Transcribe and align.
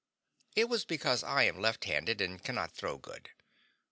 It 0.55 0.67
was 0.67 0.83
because 0.83 1.23
I 1.23 1.43
am 1.43 1.59
left 1.59 1.83
handed 1.85 2.21
and 2.21 2.43
cannot 2.43 2.71
throw 2.71 2.97
good. 2.97 3.29